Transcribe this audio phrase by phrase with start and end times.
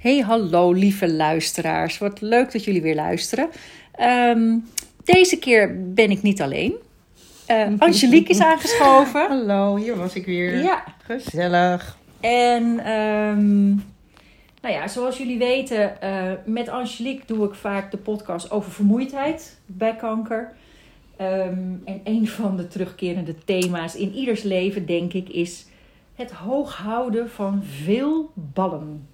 [0.00, 1.98] Hey, hallo lieve luisteraars.
[1.98, 3.48] Wat leuk dat jullie weer luisteren.
[3.92, 4.58] Ehm,
[5.04, 6.74] deze keer ben ik niet alleen.
[7.50, 9.28] Uh, Angelique is aangeschoven.
[9.28, 10.62] Hallo, hier was ik weer.
[10.62, 10.84] Ja.
[11.02, 11.98] Gezellig.
[12.20, 13.68] En um,
[14.62, 19.58] nou ja, zoals jullie weten, uh, met Angelique doe ik vaak de podcast over vermoeidheid
[19.66, 20.52] bij kanker.
[21.20, 25.66] Um, en een van de terugkerende thema's in ieders leven, denk ik, is
[26.14, 29.08] het hoog houden van veel ballen.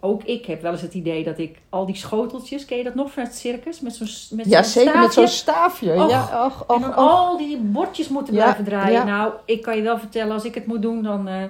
[0.00, 2.94] Ook ik heb wel eens het idee dat ik al die schoteltjes, ken je dat
[2.94, 3.80] nog van het circus?
[3.80, 5.00] Met zo'n met Ja, zeker staafje?
[5.00, 5.94] met zo'n staafje.
[5.94, 8.92] Och, ja, och, och, en dan al die bordjes moeten Ja, blijven draaien.
[8.92, 9.04] ja.
[9.04, 11.42] Nou, ik kan je wel vertellen, als ik het moet doen, dan eh,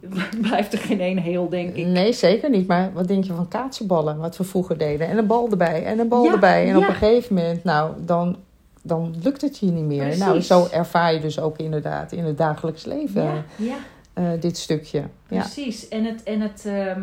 [0.48, 1.86] blijft er geen één heel, denk ik.
[1.86, 2.66] Nee, zeker niet.
[2.66, 5.08] Maar wat denk je van kaatsenballen, wat we vroeger deden?
[5.08, 6.68] En een bal erbij, en een bal erbij.
[6.68, 8.36] En op een gegeven moment, nou, dan,
[8.82, 10.02] dan lukt het je niet meer.
[10.02, 10.18] Precies.
[10.24, 13.44] Nou, zo ervaar je dus ook inderdaad in het dagelijks leven
[14.14, 15.02] eh, dit stukje.
[15.28, 15.40] Ja.
[15.40, 15.88] precies.
[15.88, 17.00] En het, en, het, ehm,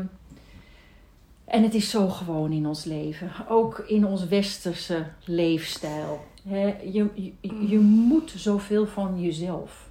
[1.52, 3.32] en het is zo gewoon in ons leven.
[3.50, 6.20] Ook in ons westerse leefstijl.
[6.44, 7.34] Je, je,
[7.68, 9.90] je moet zoveel van jezelf.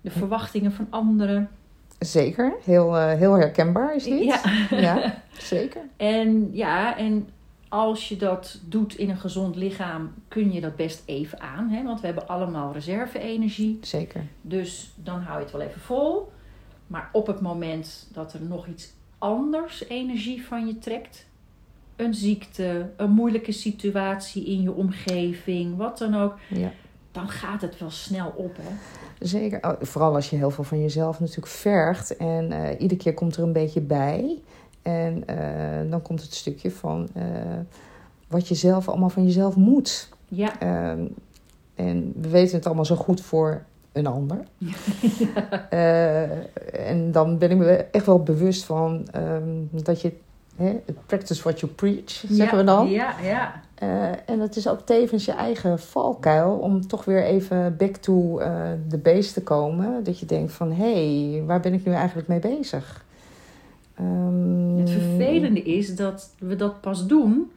[0.00, 1.50] De verwachtingen van anderen.
[1.98, 4.24] Zeker, heel, eh, heel herkenbaar is dit.
[4.24, 4.40] Ja.
[4.70, 5.80] ja zeker.
[5.96, 7.28] En ja, en
[7.68, 11.68] als je dat doet in een gezond lichaam, kun je dat best even aan.
[11.68, 11.82] Hè?
[11.82, 13.78] Want we hebben allemaal reserve-energie.
[13.80, 14.26] Zeker.
[14.40, 16.32] Dus dan hou je het wel even vol.
[16.86, 21.26] Maar op het moment dat er nog iets anders energie van je trekt,
[21.96, 26.72] een ziekte, een moeilijke situatie in je omgeving, wat dan ook, Ja.
[27.12, 28.56] dan gaat het wel snel op.
[28.60, 28.74] Hè?
[29.26, 32.16] Zeker, Oh, vooral als je heel veel van jezelf natuurlijk vergt.
[32.16, 34.38] En eh, iedere keer komt er een beetje bij.
[34.82, 37.24] En eh, dan komt het stukje van eh,
[38.28, 40.08] wat je zelf allemaal van jezelf moet.
[40.28, 41.04] Ja, Ehm,
[41.74, 44.38] en we weten het allemaal zo goed voor een ander.
[45.70, 46.22] Eh,
[46.90, 50.12] en dan ben ik me echt wel bewust van ehm, dat je...
[50.56, 52.90] Hè, practice what you preach, zeggen we dan.
[52.90, 53.62] Ja, ja.
[53.82, 58.38] Eh, en het is ook tevens je eigen valkuil om toch weer even back to
[58.38, 60.04] eh, de base te komen.
[60.04, 63.04] Dat je denkt van, hé, hey, waar ben ik nu eigenlijk mee bezig?
[63.94, 67.50] Ehm, Het vervelende is dat we dat pas doen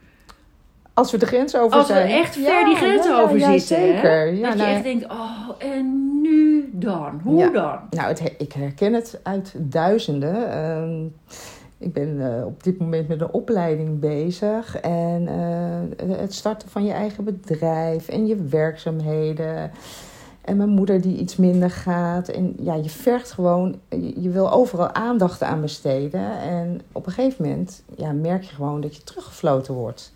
[0.94, 2.10] Als we de grens over Als we zijn.
[2.10, 3.78] echt ver die grens ja, over ja, zitten.
[3.78, 4.34] Zeker.
[4.34, 6.05] Ja, dat je nou, echt denkt, oh, en
[6.56, 7.22] nu dan?
[7.24, 7.50] Hoe Ja.
[7.50, 7.80] dan?
[7.90, 10.52] Nou, het, ik herken het uit duizenden.
[10.52, 11.06] Ehm,
[11.78, 14.80] ik ben eh, op dit moment met een opleiding bezig.
[14.80, 19.72] En eh, het starten van je eigen bedrijf en je werkzaamheden.
[20.42, 22.28] En mijn moeder die iets minder gaat.
[22.28, 26.40] En ja, je vergt gewoon, je, je wil overal aandacht aan besteden.
[26.40, 30.14] En op een gegeven moment ja, merk je gewoon dat je teruggefloten wordt.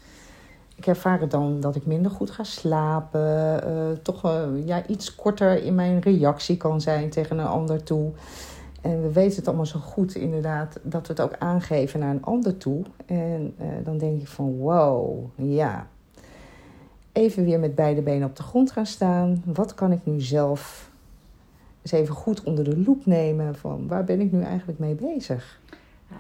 [0.79, 3.63] Ik ervaar het dan dat ik minder goed ga slapen.
[3.63, 4.21] eh, toch
[4.65, 8.11] ja, iets korter in mijn reactie kan zijn tegen een ander toe.
[8.81, 12.23] En we weten het allemaal zo goed inderdaad dat we het ook aangeven naar een
[12.23, 12.83] ander toe.
[13.05, 15.87] En eh, dan denk ik van wow, ja.
[17.11, 19.43] Even weer met beide benen op de grond gaan staan.
[19.45, 20.91] Wat kan ik nu zelf
[21.81, 25.59] eens even goed onder de loep nemen van waar ben ik nu eigenlijk mee bezig?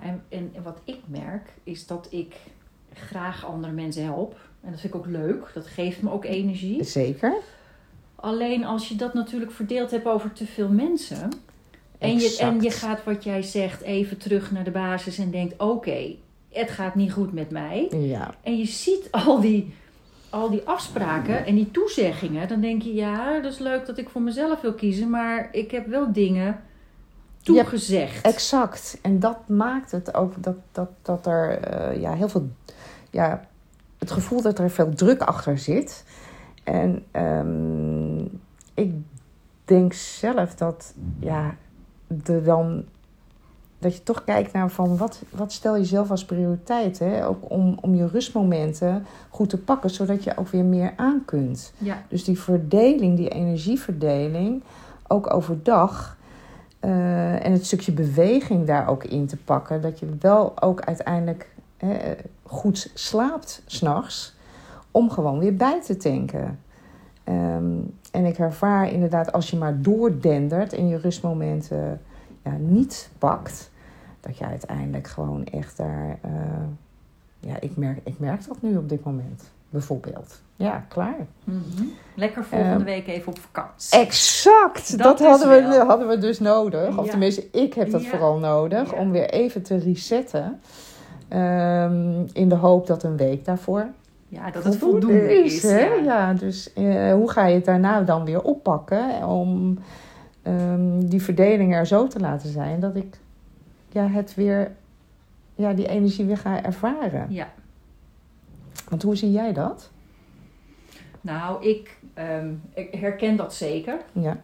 [0.01, 2.35] En, en wat ik merk is dat ik
[2.93, 4.35] graag andere mensen help.
[4.61, 5.51] En dat vind ik ook leuk.
[5.53, 6.83] Dat geeft me ook energie.
[6.83, 7.33] Zeker.
[8.15, 11.29] Alleen als je dat natuurlijk verdeeld hebt over te veel mensen.
[11.97, 12.39] En je, Exact.
[12.39, 16.15] en je gaat wat jij zegt even terug naar de basis en denkt: oké,
[16.49, 17.87] het gaat niet goed met mij.
[17.91, 19.73] Ja, En je ziet al die,
[20.29, 22.47] al die afspraken en die toezeggingen.
[22.47, 25.09] Dan denk je: ja, dat is leuk dat ik voor mezelf wil kiezen.
[25.09, 26.61] Maar ik heb wel dingen
[27.43, 28.25] toegezegd.
[28.25, 28.97] exact.
[29.01, 32.49] En dat maakt het ook dat, dat, dat er eh, ja, heel veel,
[33.09, 33.41] ja,
[33.97, 36.05] het gevoel dat er veel druk achter zit.
[36.63, 38.19] En ehm,
[38.73, 38.93] ik
[39.65, 41.55] denk zelf dat, ja,
[42.07, 42.83] de dan,
[43.79, 46.99] dat je toch kijkt naar van wat, wat stel je zelf als prioriteit.
[46.99, 47.27] Hè?
[47.27, 51.73] Ook om, om je rustmomenten goed te pakken, zodat je ook weer meer aan kunt.
[51.77, 54.63] ja, Dus die verdeling, die energieverdeling,
[55.07, 56.17] ook overdag.
[56.79, 59.81] eh, en het stukje beweging daar ook in te pakken.
[59.81, 61.49] Dat je wel ook uiteindelijk
[61.79, 64.35] hè, goed slaapt s'nachts.
[64.91, 66.59] Om gewoon weer bij te tanken.
[67.23, 67.73] Ehm,
[68.11, 72.01] en ik ervaar inderdaad, als je maar doordendert en je rustmomenten
[72.43, 73.71] ja, niet pakt.
[74.19, 76.17] Dat je uiteindelijk gewoon echt daar.
[76.21, 76.31] eh,
[77.39, 79.43] ja, ik merk, ik merk dat nu op dit moment.
[79.69, 80.41] Bijvoorbeeld.
[80.55, 81.25] Ja, klaar.
[81.43, 81.83] Mhm.
[82.15, 83.99] Lekker volgende Ehm, week even op vakantie.
[83.99, 85.85] Exact, Dat hadden, we, wel.
[85.87, 86.97] hadden we dus nodig.
[86.97, 87.09] Of Ja.
[87.11, 88.09] tenminste, ik heb dat Ja.
[88.09, 88.97] vooral nodig Ja.
[88.97, 90.59] om weer even te resetten.
[91.29, 93.87] Ehm, in de hoop dat een week daarvoor
[94.27, 95.61] Ja, dat het voldoende is.
[95.61, 95.79] hè?
[95.79, 95.95] ja.
[96.03, 96.33] Ja.
[96.33, 99.79] dus eh, hoe ga je het daarna dan weer oppakken om
[100.41, 103.17] ehm, die verdeling er zo te laten zijn dat ik
[103.89, 104.71] ja, het weer
[105.55, 107.25] ja, die energie weer ga ervaren.
[107.29, 107.47] Ja.
[108.89, 109.91] Want hoe zie jij dat?
[111.21, 113.97] Nou, ik, ehm, ik herken dat zeker.
[114.11, 114.37] Ja,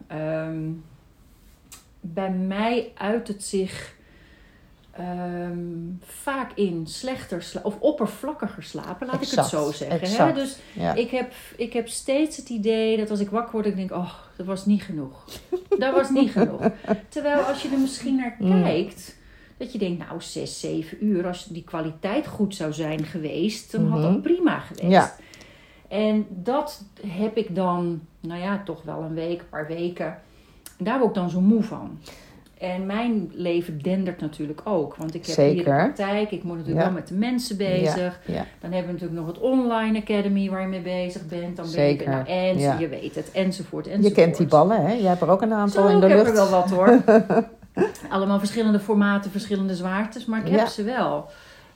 [2.00, 3.95] bij mij uit het zich
[4.98, 5.58] ehm,
[6.02, 10.26] vaak in slechter of oppervlakkiger slapen, laat ik het zo zeggen.
[10.26, 10.32] Hè?
[10.32, 10.94] Dus ja.
[10.94, 14.12] ik heb, ik heb steeds het idee dat als ik wakker word, ik denk, oh,
[14.36, 15.24] dat was niet genoeg.
[15.78, 16.60] dat was niet genoeg.
[17.08, 18.62] Terwijl als je er misschien naar Mm.
[18.62, 19.16] kijkt,
[19.56, 23.86] dat je denkt, nou, zes, zeven uur, als die kwaliteit goed zou zijn geweest, dan
[23.88, 24.12] had Mhm.
[24.12, 24.90] dat prima geweest.
[24.90, 25.14] Ja.
[25.88, 30.18] En dat heb ik dan, nou ja, toch wel een week, een paar weken.
[30.78, 31.98] En daar word ik dan zo moe van.
[32.58, 34.96] En mijn leven dendert natuurlijk ook.
[34.96, 35.74] Want ik heb hier de Zeker.
[35.74, 36.30] praktijk.
[36.30, 36.92] Ik moet natuurlijk Ja.
[36.92, 38.20] wel met de mensen bezig.
[38.26, 41.56] Ja, Dan hebben we natuurlijk nog het online academy waar je mee bezig bent.
[41.56, 42.08] Dan ben je Zeker.
[42.08, 44.14] nou, en je weet het, enzovoort, Je enzovoort.
[44.14, 44.92] kent die ballen, hè?
[44.92, 46.26] Jij hebt er ook een aantal Zo, in de ik lucht.
[46.26, 46.98] heb er wel wat hoor.
[48.08, 51.26] Allemaal verschillende formaten, verschillende zwaartes, maar ik heb ze wel.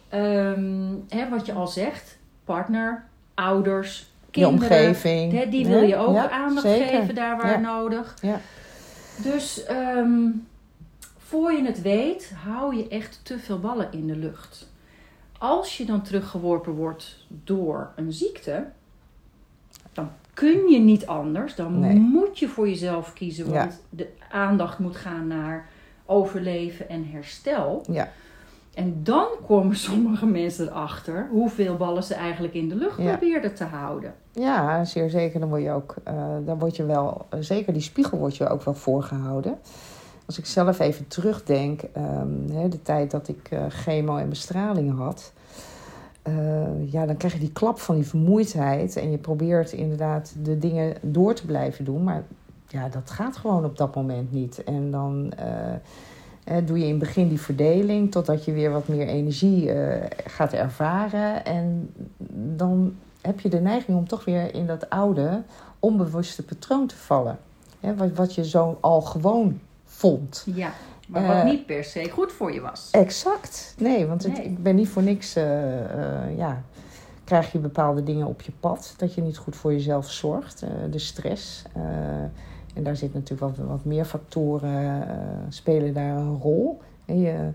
[0.09, 3.05] Ehm, hè, wat je al zegt, partner,
[3.35, 4.59] ouders, je kinderen.
[4.79, 5.33] omgeving.
[5.33, 6.87] Hè, die wil je ook aandacht zeker.
[6.99, 8.15] geven daar waar nodig.
[8.23, 8.41] Ja.
[9.23, 10.21] Dus ehm,
[11.31, 14.69] voor je het weet, hou je echt te veel ballen in de lucht.
[15.38, 18.67] Als je dan teruggeworpen wordt door een ziekte,
[19.93, 21.55] dan kun je niet anders.
[21.55, 21.99] Dan Nee.
[21.99, 23.53] moet je voor jezelf kiezen, Ja.
[23.53, 25.69] want de aandacht moet gaan naar
[26.06, 27.83] overleven en herstel.
[27.91, 28.09] Ja.
[28.75, 33.17] En dan komen sommige mensen erachter hoeveel ballen ze eigenlijk in de lucht Ja.
[33.17, 34.15] probeerden te houden.
[34.33, 35.41] Ja, zeer zeker.
[35.41, 38.49] Dan word je ook, eh, dan word je wel, eh, zeker die spiegel wordt je
[38.49, 39.59] ook wel voorgehouden.
[40.31, 45.32] Als ik zelf even terugdenk, ehm, de tijd dat ik eh, chemo en bestraling had.
[46.23, 48.97] eh, ja, dan krijg je die klap van die vermoeidheid.
[48.97, 52.05] En je probeert inderdaad de dingen door te blijven doen.
[52.05, 52.23] Maar
[52.69, 54.65] ja, dat gaat gewoon op dat moment niet.
[54.65, 55.32] En dan
[56.44, 59.71] eh, doe je in het begin die verdeling totdat je weer wat meer energie
[60.26, 61.44] gaat ervaren.
[61.44, 61.94] En
[62.56, 65.43] dan heb je de neiging om toch weer in dat oude,
[65.79, 67.38] onbewuste patroon te vallen.
[67.81, 69.61] Wat, wat je zo al gewoon
[69.92, 70.46] vond.
[70.54, 70.72] Ja,
[71.08, 72.88] maar Eh, wat niet per se goed voor je was.
[72.90, 73.75] Exact.
[73.78, 75.37] Nee, want het- ik ben niet voor niks.
[75.37, 76.62] eh, eh, ja,
[77.25, 78.94] krijg je bepaalde dingen op je pad.
[78.96, 80.62] Dat je niet goed voor jezelf zorgt.
[80.62, 81.62] eh, de stress.
[81.72, 81.82] eh,
[82.75, 85.08] en daar zit natuurlijk wat, wat meer factoren.
[85.08, 85.16] eh,
[85.48, 86.81] spelen daar een rol.
[87.04, 87.48] En je,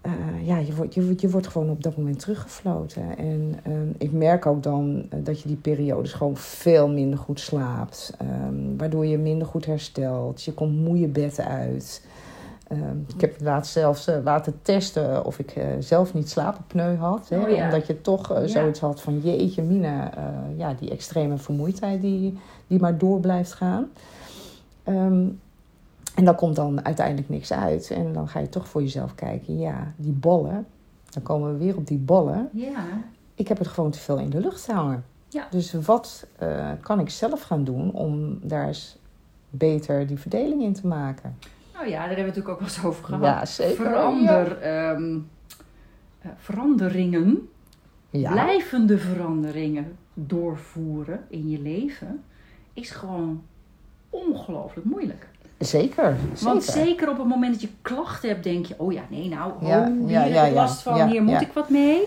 [0.00, 0.12] eh,
[0.46, 3.18] ja, je, wordt, je, wordt- je wordt gewoon op dat moment teruggefloten.
[3.18, 7.40] En ehm, ik merk ook dan eh, dat je die periodes gewoon veel minder goed
[7.40, 8.12] slaapt.
[8.18, 10.42] ehm, waardoor je minder goed herstelt.
[10.42, 12.06] Je komt moe je bed uit.
[12.68, 17.28] Ehm, ik heb laatst zelfs eh, laten testen of ik zelf niet slaapapneu had.
[17.28, 17.64] Hè, Oh ja.
[17.64, 18.46] Omdat je toch Ja.
[18.46, 20.12] zoiets had van jeetje mina,
[20.56, 23.86] ja, die extreme vermoeidheid die, die maar door blijft gaan.
[24.84, 25.24] Ehm,
[26.20, 27.90] en dan komt dan uiteindelijk niks uit.
[27.90, 29.58] En dan ga je toch voor jezelf kijken.
[29.58, 30.66] Ja, die ballen.
[31.10, 32.48] Dan komen we weer op die ballen.
[32.52, 32.84] Ja,
[33.34, 35.04] Ik heb het gewoon te veel in de lucht hangen.
[35.28, 35.46] Ja.
[35.50, 38.98] Dus wat eh, kan ik zelf gaan doen om daar eens
[39.50, 41.36] beter die verdeling in te maken?
[41.74, 43.22] nou ja, daar hebben we het natuurlijk ook wel eens over gehad.
[43.22, 43.76] Ja, zeker.
[43.84, 45.18] Verander, ehm,
[46.20, 47.48] eh, veranderingen,
[48.10, 52.22] Ja, blijvende veranderingen doorvoeren in je leven,
[52.72, 53.42] is gewoon
[54.10, 55.28] ongelooflijk moeilijk.
[55.64, 56.16] Zeker.
[56.40, 57.10] Want zeker.
[57.10, 59.86] op het moment dat je klachten hebt, denk je: oh ja, nee, nou, oh, Ja,
[59.90, 62.02] hier ja, heb ja, last van, hier moet ik wat mee.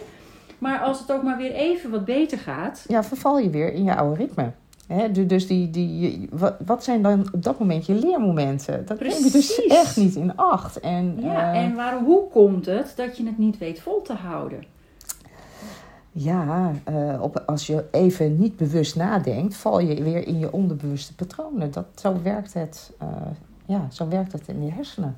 [0.58, 3.84] Maar als het ook maar weer even wat beter gaat, Ja, verval je weer in
[3.84, 4.52] je oude ritme.
[4.88, 6.30] Hè, du- dus die, die,
[6.66, 8.86] wat, zijn dan op dat moment je leermomenten?
[8.86, 9.66] Dat neem je dus Precies.
[9.68, 10.80] echt niet in acht.
[10.80, 14.14] En, ja, eh, en waarom, hoe komt het dat je het niet weet vol te
[14.14, 14.64] houden?
[16.14, 21.16] Ja eh, op, als je even niet bewust nadenkt, val je weer in je onderbewuste
[21.16, 21.72] patronen.
[21.72, 23.08] Dat, zo, werkt het, eh,
[23.66, 25.18] ja, zo werkt het in je hersenen.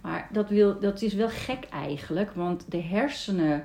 [0.00, 3.64] Maar dat, wil, dat is wel gek eigenlijk, want de hersenen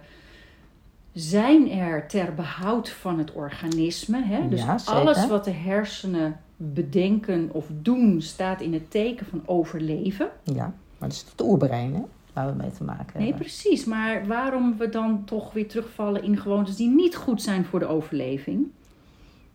[1.13, 4.23] zijn er ter behoud van het organisme.
[4.23, 4.47] Hè?
[4.47, 10.29] Dus Ja, alles wat de hersenen bedenken of doen staat in het teken van overleven.
[10.43, 12.01] Ja, maar dat is het oerbrein hè,
[12.33, 13.45] waar we mee te maken Nee, hebben.
[13.45, 13.85] precies.
[13.85, 17.87] Maar waarom we dan toch weer terugvallen in gewoontes die niet goed zijn voor de
[17.87, 18.67] overleving,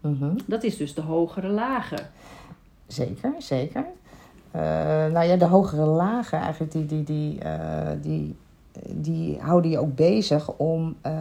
[0.01, 0.31] Mhm.
[0.47, 1.99] dat is dus de hogere lagen.
[2.87, 3.85] Zeker, zeker.
[4.51, 4.61] Eh,
[5.07, 8.37] nou ja, de hogere lagen eigenlijk, die, die, die, eh, die,
[8.91, 11.13] die houden je ook bezig om eh,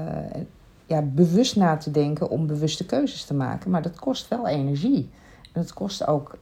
[0.85, 3.71] ja, bewust na te denken, om bewuste keuzes te maken.
[3.71, 5.09] Maar dat kost wel energie.
[5.51, 6.37] En het kost ook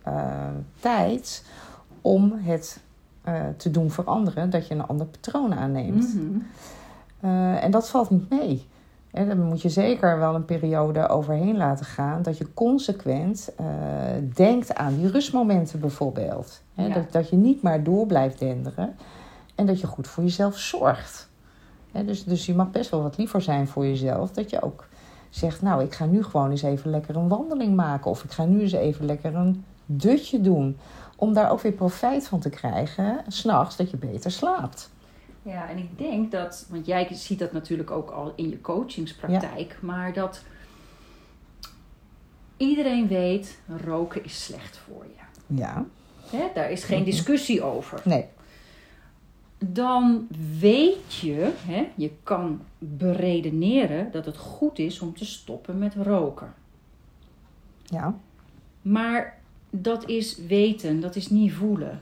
[0.79, 1.46] tijd
[2.01, 2.82] om het
[3.23, 6.13] eh, te doen veranderen, dat je een ander patroon aanneemt.
[6.13, 6.39] Mhm.
[7.19, 8.67] Eh, en dat valt niet mee.
[9.11, 12.21] En dan moet je zeker wel een periode overheen laten gaan.
[12.21, 13.65] Dat je consequent eh,
[14.33, 16.61] denkt aan die rustmomenten bijvoorbeeld.
[16.73, 16.89] Ja.
[16.89, 18.95] dat, dat je niet maar door blijft denderen.
[19.55, 21.29] En dat je goed voor jezelf zorgt.
[22.05, 24.31] Dus, dus je mag best wel wat liever zijn voor jezelf.
[24.31, 24.87] Dat je ook
[25.29, 28.11] zegt, nou, ik ga nu gewoon eens even lekker een wandeling maken.
[28.11, 30.77] Of ik ga nu eens even lekker een dutje doen.
[31.15, 34.91] Om daar ook weer profijt van te krijgen, s'nachts, dat je beter slaapt.
[35.41, 39.77] Ja, en ik denk dat, want jij ziet dat natuurlijk ook al in je coachingspraktijk,
[39.82, 40.43] maar dat
[42.58, 45.55] iedereen weet, roken is slecht voor je.
[45.55, 45.86] Ja.
[46.29, 46.48] Hè?
[46.53, 48.01] Daar is geen discussie over.
[48.03, 48.25] Nee.
[49.58, 50.27] Dan
[50.60, 56.53] weet je, hè, je kan beredeneren dat het goed is om te stoppen met roken.
[57.84, 58.15] Ja,
[58.82, 59.41] Maar
[59.75, 61.99] dat is weten, dat is niet voelen.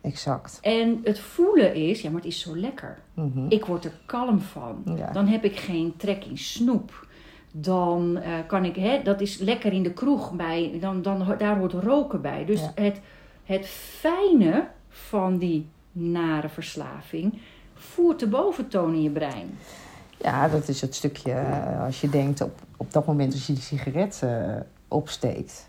[0.00, 0.58] exact.
[0.62, 2.98] En het voelen is, ja, maar het is zo lekker.
[3.14, 3.46] Mhm.
[3.48, 4.82] Ik word er kalm van.
[4.96, 5.12] Ja.
[5.12, 7.06] Dan heb ik geen trek in snoep.
[7.52, 11.58] Dan eh, kan ik, hè, dat is lekker in de kroeg bij, dan, dan, daar
[11.58, 12.44] hoort roken bij.
[12.44, 12.72] Dus Ja.
[12.74, 13.00] het,
[13.44, 17.38] het fijne van die nare verslaving
[17.74, 19.58] voert de boventoon in je brein.
[20.20, 23.52] Ja, dat is het stukje eh, als je denkt op, op dat moment als je
[23.52, 24.54] die sigaret eh,
[24.88, 25.68] opsteekt.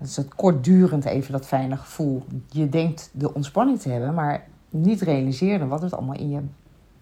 [0.00, 2.22] Dat is het kortdurend even dat fijne gevoel.
[2.50, 6.40] Je denkt de ontspanning te hebben, maar niet realiseren wat het allemaal in je,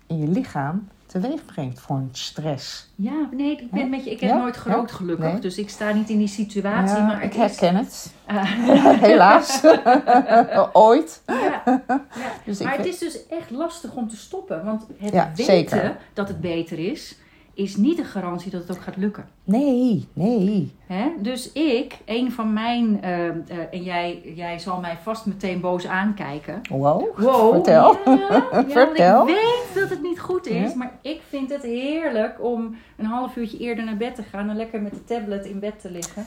[0.07, 2.89] in je lichaam teweeg brengt voor een stress.
[2.95, 4.11] Ja, nee, ik ben met je.
[4.11, 4.37] Ik heb Ja?
[4.37, 5.33] nooit gerookt, gelukkig.
[5.33, 5.41] Nee.
[5.41, 6.97] Dus ik sta niet in die situatie.
[6.97, 8.13] Ja, maar ik is- herken het.
[8.27, 8.45] Ah,
[9.09, 9.63] Helaas.
[10.73, 11.23] Ooit.
[11.27, 12.05] ja, ja.
[12.45, 14.65] Dus ik Maar het is dus echt lastig om te stoppen.
[14.65, 15.97] Want het weten zeker.
[16.13, 17.19] dat het beter is,
[17.59, 19.29] is niet een garantie dat het ook gaat lukken.
[19.45, 20.73] Nee, nee.
[20.87, 21.09] Hè?
[21.21, 23.35] Dus ik, een van mijn, eh, eh,
[23.71, 26.61] en jij, jij zal mij vast meteen boos aankijken.
[26.69, 27.19] Wow.
[27.19, 27.97] Wow, Vertel.
[28.05, 29.29] Ja, ja, want Vertel.
[29.29, 30.77] ik weet dat het niet goed is, Ja.
[30.77, 34.57] maar ik vind het heerlijk om een half uurtje eerder naar bed te gaan en
[34.57, 36.27] lekker met de tablet in bed te liggen.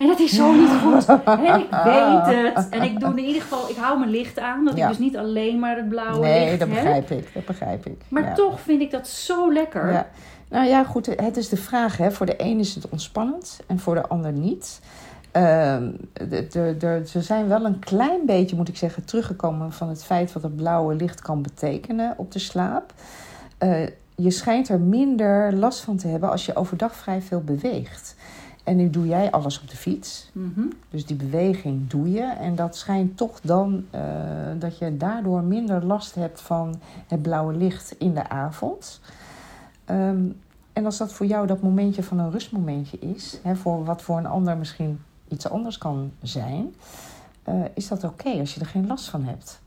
[0.00, 1.04] En dat is zo niet goed.
[1.24, 2.68] En ik weet het.
[2.70, 4.64] En ik doe in ieder geval, ik hou mijn licht aan.
[4.64, 4.82] Dat Ja.
[4.82, 6.76] ik dus niet alleen maar het blauwe Nee, licht dat heb.
[6.76, 7.34] begrijp ik.
[7.34, 8.02] Dat begrijp ik.
[8.08, 8.32] Maar ja.
[8.34, 9.92] toch vind ik dat zo lekker.
[9.92, 10.06] Ja.
[10.48, 11.96] Nou ja, goed, het is de vraag.
[11.96, 12.10] Hè.
[12.10, 14.80] Voor de een is het ontspannend en voor de ander niet.
[15.32, 15.90] Ehm,
[17.06, 20.56] ze zijn wel een klein beetje, moet ik zeggen, teruggekomen van het feit wat het
[20.56, 22.92] blauwe licht kan betekenen op de slaap.
[23.58, 28.14] Eh, je schijnt er minder last van te hebben als je overdag vrij veel beweegt.
[28.70, 30.30] En nu doe jij alles op de fiets.
[30.32, 30.60] Mhm.
[30.90, 32.22] Dus die beweging doe je.
[32.22, 34.02] En dat schijnt toch dan eh,
[34.58, 39.00] dat je daardoor minder last hebt van het blauwe licht in de avond.
[39.84, 40.24] Ehm,
[40.72, 44.18] en als dat voor jou dat momentje van een rustmomentje is, hè, voor wat voor
[44.18, 46.74] een ander misschien iets anders kan zijn,
[47.42, 49.60] eh, is dat oké als je er geen last van hebt.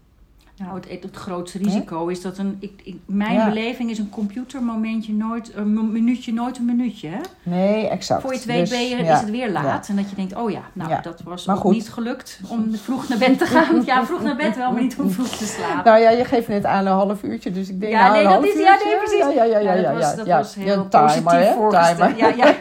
[0.64, 2.58] Nou, het, het grootste risico is dat een.
[2.60, 3.46] Ik, ik, mijn Ja.
[3.50, 5.52] beleving is een computermomentje nooit.
[5.56, 7.08] Een minuutje nooit een minuutje.
[7.10, 7.20] Hè?
[7.44, 8.22] Nee, exact.
[8.22, 9.88] Voor je het weet Dus, ben je, ja, is het weer laat.
[9.90, 11.02] En dat je denkt: oh ja, nou, Ja.
[11.02, 13.82] dat was ook niet gelukt om vroeg naar bed te gaan.
[13.86, 15.92] Ja, vroeg naar bed wel, maar niet om vroeg te slapen.
[15.92, 18.24] Nou ja, je geeft net aan een half uurtje, dus ik denk Ja, nou, nee,
[18.26, 18.88] een dat is- ja, uurtje.
[18.88, 19.20] nee, precies.
[19.20, 20.38] Ja, ja, ja, ja, Ja, ja, dat was, ja, dat ja.
[20.38, 21.54] was Ja, heel timer, positief.
[21.54, 22.18] Timer.
[22.24, 22.54] Ja, ja.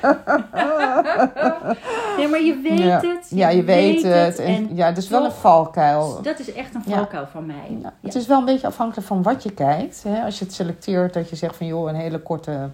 [2.17, 3.01] nee, maar je weet ja.
[3.01, 3.27] het.
[3.31, 4.39] Ja, je weet het.
[4.39, 6.23] En, En ja, het is wel een valkuil.
[6.23, 6.97] dat is echt een Ja.
[6.97, 7.79] valkuil van mij.
[7.83, 10.03] Ja, het is wel een beetje afhankelijk van wat je kijkt.
[10.03, 10.23] Hè?
[10.25, 12.69] Als je het selecteert, dat je zegt van joh, een hele korte,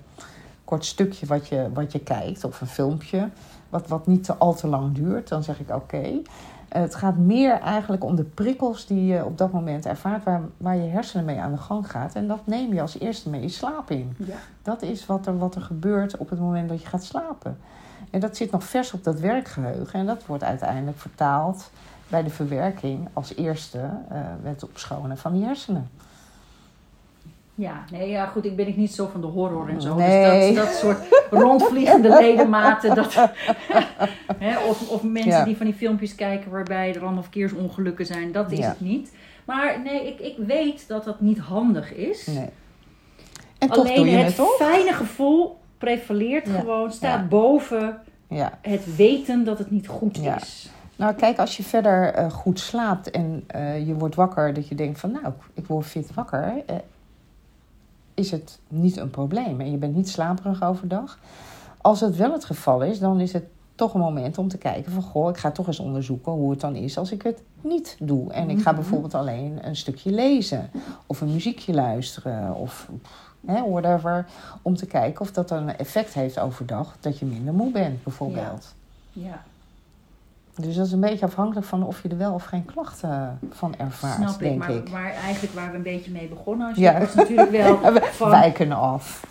[0.65, 3.29] kort stukje wat je, wat je kijkt, of een filmpje,
[3.69, 6.03] wat, wat niet te, al te lang duurt, dan zeg ik oké.
[6.69, 10.41] Eh, het gaat meer eigenlijk om de prikkels die je op dat moment ervaart, waar,
[10.57, 12.15] waar je hersenen mee aan de gang gaat.
[12.15, 14.17] En dat neem je als eerste mee je slaap in.
[14.19, 14.35] Ja.
[14.63, 17.59] Dat is wat er, wat er gebeurt op het moment dat je gaat slapen.
[18.11, 20.01] En dat zit nog vers op dat werkgeheugen.
[20.01, 21.71] En dat wordt uiteindelijk vertaald
[22.09, 23.79] bij de verwerking als eerste
[24.11, 25.91] eh met het opschonen van die hersenen.
[27.55, 29.95] Ja, nee, ja, goed, ik ben ik niet zo van de horror en zo.
[29.95, 30.47] Nee.
[30.49, 30.99] Dus dat, dat soort
[31.31, 32.95] rondvliegende ledematen.
[32.95, 33.15] Dat,
[34.39, 35.45] hè, of, of mensen Ja.
[35.45, 38.33] die van die filmpjes kijken waarbij er allemaal verkeersongelukken zijn.
[38.33, 38.69] Dat is Ja.
[38.69, 39.13] het niet.
[39.45, 42.27] Maar nee, ik, ik weet dat dat niet handig is.
[42.27, 42.49] Nee.
[43.59, 44.57] En toch Alleen doe je het het toch?
[44.57, 46.59] fijne gevoel prevaleert Ja.
[46.59, 47.27] gewoon, staat Ja.
[47.27, 48.59] boven Ja.
[48.61, 50.37] het weten dat het niet goed Ja.
[50.37, 50.71] is.
[50.97, 54.75] Nou, kijk, als je verder eh, goed slaapt en eh, je wordt wakker, dat je
[54.75, 56.77] denkt van, nou, ik word fit wakker, eh,
[58.15, 59.61] is het niet een probleem.
[59.61, 61.19] En je bent niet slaperig overdag.
[61.81, 63.45] Als het wel het geval is, dan is het
[63.75, 66.61] toch een moment om te kijken van, goh, ik ga toch eens onderzoeken hoe het
[66.61, 68.33] dan is als ik het niet doe.
[68.33, 68.81] En ik ga Mhm.
[68.81, 70.71] bijvoorbeeld alleen een stukje lezen
[71.07, 72.89] of een muziekje luisteren of
[73.47, 74.27] hè, whatever,
[74.63, 78.03] om te kijken of dat dan een effect heeft overdag, dat je minder moe bent
[78.05, 78.75] bijvoorbeeld.
[79.13, 79.43] Ja,
[80.55, 83.75] Dus dat is een beetje afhankelijk van of je er wel of geen klachten van
[83.79, 84.39] ervaart, snap ik.
[84.39, 84.91] denk Maar, ik.
[84.91, 86.93] maar eigenlijk waar we een beetje mee begonnen, als Ja.
[86.93, 88.31] je was natuurlijk wel Ja, we van...
[88.31, 89.25] wijken af.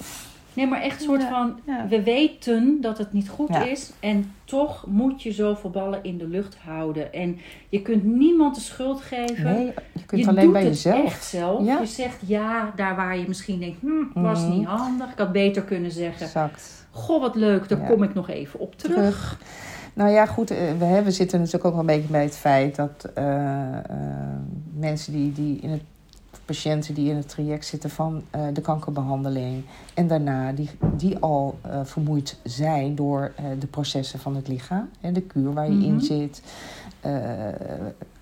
[0.58, 1.88] Nee, maar echt een soort Ja, van, ja.
[1.88, 3.64] we weten dat het niet goed Ja.
[3.66, 3.92] is.
[4.00, 7.14] En toch moet je zoveel ballen in de lucht houden.
[7.14, 7.38] En
[7.70, 9.44] je kunt niemand de schuld geven.
[9.54, 11.06] Nee, je kunt je alleen doet bij het jezelf.
[11.06, 11.66] echt zelf.
[11.66, 11.80] Ja.
[11.80, 14.52] Je zegt ja, daar waar je misschien denkt, hm, was Mhm.
[14.58, 15.12] niet handig.
[15.12, 16.88] Ik had beter kunnen zeggen, Exact.
[16.92, 17.88] goh wat leuk, daar Ja.
[17.88, 18.96] kom ik nog even op terug.
[18.96, 19.40] terug.
[19.94, 22.38] Nou ja, goed, eh, we, hebben, we zitten natuurlijk ook wel een beetje bij het
[22.38, 23.84] feit dat eh, eh,
[24.76, 25.82] mensen die, die in het
[26.48, 29.64] patiënten die in het traject zitten van eh, de kankerbehandeling
[29.94, 34.90] en daarna die, die al eh, vermoeid zijn door eh, de processen van het lichaam
[35.02, 35.84] en de kuur waar je Mhm.
[35.84, 36.42] in zit.
[37.02, 37.12] eh,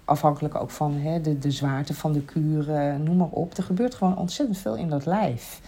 [0.06, 3.58] afhankelijk ook van hè, de, de zwaarte van de kuur, eh, noem maar op.
[3.58, 5.62] Er gebeurt gewoon ontzettend veel in dat lijf.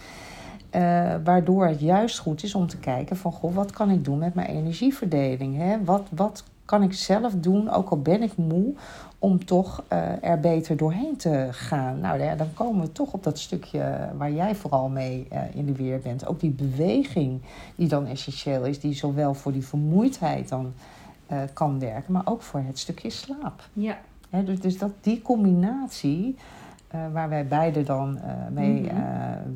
[1.24, 3.32] Waardoor het juist goed is om te kijken van...
[3.32, 5.56] Goh, wat kan ik doen met mijn energieverdeling?
[5.56, 5.84] Hè?
[5.84, 8.74] Wat, wat kan ik zelf doen, ook al ben ik moe...
[9.18, 12.00] om toch eh, er beter doorheen te gaan?
[12.00, 15.66] Nou, ja, dan komen we toch op dat stukje waar jij vooral mee eh, in
[15.66, 16.26] de weer bent.
[16.26, 17.40] Ook die beweging
[17.76, 18.80] die dan essentieel is...
[18.80, 20.72] die zowel voor die vermoeidheid dan
[21.26, 22.12] eh, kan werken...
[22.12, 23.68] maar ook voor het stukje slaap.
[23.72, 23.98] Ja,
[24.44, 26.36] dus, dus dat die combinatie,
[26.88, 28.96] eh, waar wij beide dan eh, mee Mhm.
[28.96, 28.96] eh,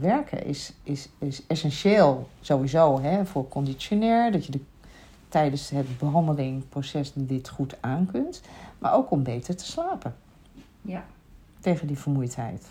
[0.01, 4.33] werken, is, is, is essentieel sowieso hè, voor conditionair.
[4.33, 4.61] Dat je de,
[5.33, 8.43] tijdens het behandelingproces dit goed aan kunt.
[8.79, 10.15] Maar ook om beter te slapen
[10.83, 11.05] ja,
[11.61, 12.67] tegen die vermoeidheid.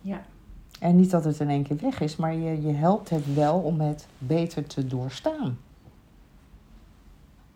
[0.00, 0.22] ja.
[0.80, 3.58] En niet dat het in één keer weg is, maar je, je helpt het wel
[3.58, 5.58] om het beter te doorstaan.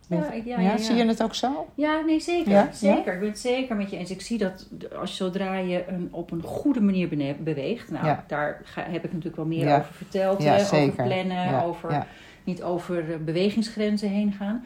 [0.07, 0.77] Ja, ja, ja.
[0.77, 1.67] Zie je het ook zo?
[1.75, 2.69] Ja, nee, zeker.
[2.71, 3.13] Zeker.
[3.13, 4.11] Ik ben het zeker met je eens.
[4.11, 7.91] Ik zie dat als zodra je een, op een goede manier beweegt.
[7.91, 10.43] Nou, daar ga, heb ik natuurlijk wel meer over verteld.
[10.43, 10.55] Hè.
[10.55, 12.07] Over plannen, Ja, over ja.
[12.45, 14.63] Niet over eh, bewegingsgrenzen heen gaan.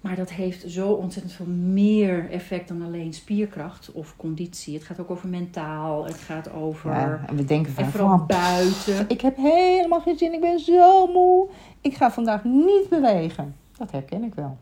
[0.00, 4.74] Maar dat heeft zo ontzettend veel meer effect dan alleen spierkracht of conditie.
[4.74, 6.04] Het gaat ook over mentaal.
[6.04, 6.90] Het gaat over.
[6.90, 9.08] Ja, en we denken En van, vooral van, buiten.
[9.08, 11.48] Ik heb helemaal geen zin, ik ben zo moe.
[11.80, 13.54] Ik ga vandaag niet bewegen.
[13.78, 14.58] Dat herken ik wel.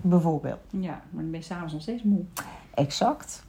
[0.00, 0.60] Bijvoorbeeld.
[0.70, 2.24] Ja, maar dan ben je s'avonds nog steeds moe.
[2.74, 3.44] Exact.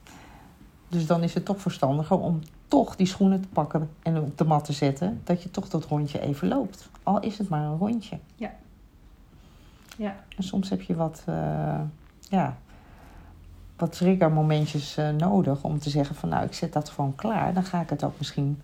[0.88, 2.40] Dus dan is het toch verstandiger om
[2.74, 5.22] toch die schoenen te pakken en op de mat te zetten.
[5.24, 6.90] Dat je toch dat rondje even loopt.
[7.04, 8.20] Al is het maar een rondje.
[8.36, 8.52] Ja.
[9.98, 10.16] Ja.
[10.38, 11.80] En soms heb je wat, eh,
[12.20, 12.58] ja,
[13.78, 17.54] wat triggermomentjes eh, nodig om te zeggen van nou ik zet dat gewoon klaar.
[17.54, 18.62] Dan ga ik het ook misschien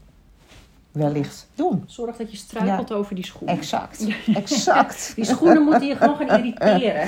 [0.92, 1.84] wellicht doen.
[1.86, 3.56] Zorg dat je struikelt over die schoenen.
[3.58, 4.08] Exact.
[4.34, 5.12] Exact.
[5.16, 7.08] Die schoenen moeten je gewoon gaan irriteren.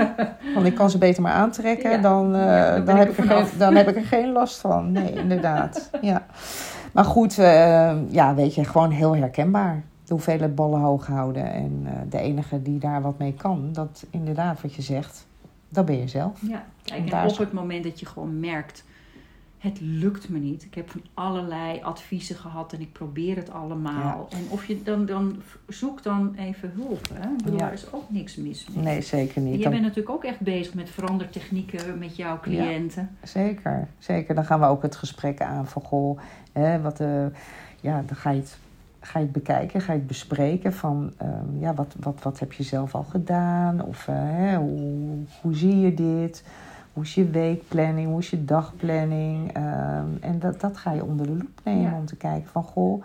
[0.54, 1.96] Want ik kan ze beter maar aantrekken, Ja.
[1.98, 4.92] dan, eh, Ja, dan heb ik er geen, dan heb ik er geen last van.
[4.92, 5.90] Nee, inderdaad.
[6.00, 6.26] Ja.
[6.92, 9.82] Maar goed, eh, ja, weet je, gewoon heel herkenbaar.
[10.04, 11.52] De hoeveelheid ballen hoog houden.
[11.52, 15.26] En eh, de enige die daar wat mee kan, dat inderdaad wat je zegt,
[15.68, 16.38] dat ben je zelf.
[16.40, 18.84] Ja, kijk, En op het moment dat je gewoon merkt,
[19.66, 20.62] het lukt me niet.
[20.64, 24.28] Ik heb van allerlei adviezen gehad en ik probeer het allemaal.
[24.30, 27.08] En of je dan, dan zoek dan even hulp.
[27.14, 27.28] Hè?
[27.44, 27.70] Bedoel, Ja.
[27.70, 28.84] Is ook niks mis mee.
[28.84, 29.52] Nee, zeker En niet.
[29.54, 33.10] jij Dan- bent natuurlijk ook echt bezig met verandertechnieken met jouw cliënten.
[33.22, 34.34] Zeker, zeker.
[34.34, 36.18] Dan gaan we ook het gesprek aan van goh,
[36.52, 37.26] hè, wat, eh,
[37.80, 38.58] ja, dan ga je het,
[39.00, 42.52] ga je het bekijken, ga je het bespreken van ehm, ja, wat, wat, wat heb
[42.52, 43.82] je zelf al gedaan?
[43.84, 46.44] Of eh, hè, hoe, hoe zie je dit?
[46.96, 48.08] Hoe is je weekplanning?
[48.08, 49.52] Hoe is je dagplanning?
[49.52, 51.96] Ehm, en dat, dat ga je onder de loep nemen Ja.
[51.98, 53.04] om te kijken van goh,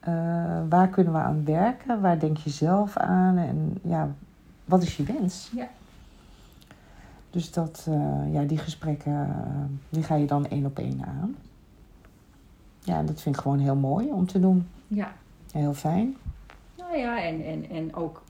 [0.00, 0.12] eh,
[0.68, 2.00] waar kunnen we aan werken?
[2.00, 3.36] Waar denk je zelf aan?
[3.36, 4.08] En ja,
[4.64, 5.50] wat is je wens?
[5.54, 5.68] Ja.
[7.30, 11.34] Dus dat, eh, ja, die gesprekken, eh, die ga je dan één op één aan.
[12.80, 14.68] Ja, dat vind ik gewoon heel mooi om te doen.
[14.86, 15.12] Ja,
[15.52, 16.16] Heel fijn.
[16.76, 18.22] nou ja, en, en, en ook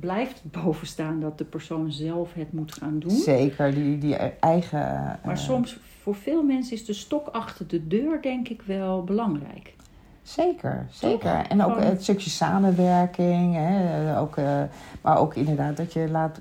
[0.00, 3.10] blijft bovenstaan dat de persoon zelf het moet gaan doen.
[3.10, 4.96] Zeker, die, die eigen...
[4.96, 9.04] eh, Maar soms, voor veel mensen is de stok achter de deur denk ik wel
[9.04, 9.74] belangrijk.
[10.22, 11.46] Zeker, zeker.
[11.48, 13.54] En ook het stukje samenwerking.
[13.54, 14.62] Hè, ook, eh,
[15.02, 16.40] maar ook inderdaad dat je laat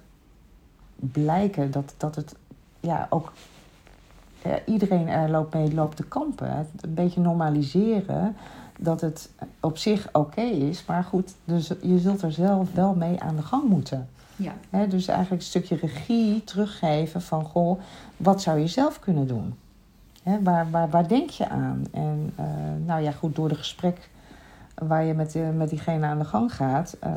[0.95, 2.35] blijken dat, dat het
[2.79, 3.33] ja, ook
[4.41, 6.57] eh, iedereen er loopt mee loopt te kampen.
[6.57, 8.35] Het een beetje normaliseren
[8.81, 10.85] dat het op zich oké is.
[10.85, 14.09] Maar goed, dus je zult er zelf wel mee aan de gang moeten.
[14.35, 17.43] Ja, dus eigenlijk een stukje regie teruggeven van...
[17.43, 17.79] goh,
[18.17, 19.53] wat zou je zelf kunnen doen?
[20.23, 21.85] Waar, waar, waar denk je aan?
[21.91, 22.45] En eh,
[22.85, 24.09] nou ja, goed, door de gesprek
[24.81, 26.97] waar je met, eh, met diegene aan de gang gaat...
[26.99, 27.11] eh,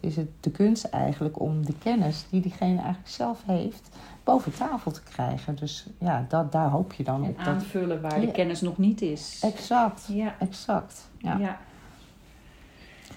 [0.00, 3.88] is het de kunst eigenlijk om de kennis die diegene eigenlijk zelf heeft...
[4.24, 5.54] boven tafel te krijgen.
[5.54, 7.36] Dus ja, dat, daar hoop je dan en op.
[7.38, 8.32] Dat, aanvullen waar de Ja.
[8.32, 9.40] kennis nog niet is.
[9.44, 11.08] exact, Ja, exact.
[11.18, 11.36] Ja.
[11.36, 11.58] ja.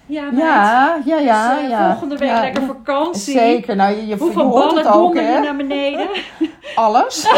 [0.08, 0.30] Ja.
[0.34, 1.54] Ja, ja, ja.
[1.56, 1.90] Dus, eh, ja.
[1.90, 3.34] Volgende week Ja, lekker vakantie.
[3.38, 3.76] Zeker.
[3.76, 5.40] Nou, je, je, Hoeveel je hoort ballen ook, hè?
[5.40, 6.08] naar beneden?
[6.76, 7.22] Alles.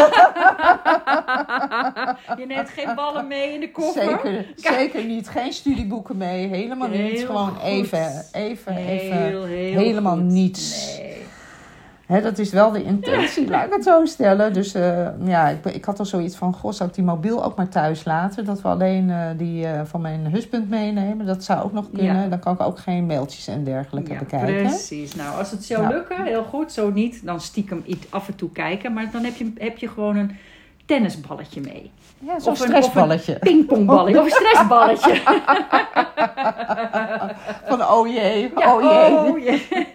[2.38, 4.02] je neemt geen ballen mee in de koffer.
[4.02, 5.28] Zeker, zeker niet.
[5.28, 6.46] Geen studieboeken mee.
[6.48, 7.00] Helemaal niet.
[7.00, 7.62] Heel Gewoon goed.
[7.62, 9.16] even, even, even.
[9.16, 10.24] Heel helemaal goed.
[10.24, 10.96] niets.
[10.98, 11.26] Nee.
[12.08, 14.52] Hè, dat is wel de intentie, laat ik het zo stellen.
[14.52, 17.56] Dus eh, ja, ik, ik had al zoiets van, goh, zou ik die mobiel ook
[17.56, 18.44] maar thuis laten?
[18.44, 21.26] Dat we alleen eh, die eh, van mijn husband meenemen.
[21.26, 22.22] Dat zou ook nog kunnen.
[22.22, 22.28] Ja.
[22.28, 24.56] Dan kan ik ook geen mailtjes en dergelijke Ja, bekijken.
[24.62, 25.14] precies.
[25.14, 26.72] Nou, als het zou lukken, heel goed.
[26.72, 28.92] Zo niet, dan stiekem iets af en toe kijken.
[28.92, 30.36] Maar dan heb je, heb je gewoon een
[30.86, 31.90] tennisballetje mee.
[32.18, 33.38] Ja, zo'n Of een- stressballetje.
[33.38, 35.20] Pingpongballetje of een stressballetje.
[37.68, 39.18] Van oh jee, Ja, oh jee.
[39.18, 39.66] oh jee.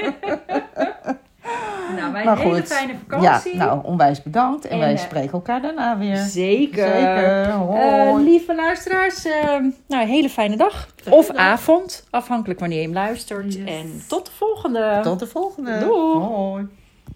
[1.96, 2.68] nou, Maar hele goed.
[2.68, 3.56] fijne Ja, vakantie.
[3.56, 4.66] nou, onwijs bedankt.
[4.66, 6.16] En, En, wij eh, spreken elkaar daarna weer.
[6.18, 6.88] Zeker.
[6.94, 7.50] Zeker.
[7.50, 9.44] Eh, lieve luisteraars, eh,
[9.88, 10.88] nou, een hele fijne dag.
[11.10, 13.54] Of avond, afhankelijk wanneer je hem luistert.
[13.54, 13.64] Yes.
[13.66, 15.00] En tot de volgende.
[15.04, 15.80] Tot de volgende.
[15.80, 16.24] Doei.
[16.26, 16.68] Hoi.